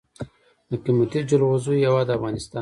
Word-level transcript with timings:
د 0.69 0.71
قیمتي 0.83 1.19
جلغوزیو 1.29 1.81
هیواد 1.83 2.07
افغانستان. 2.17 2.59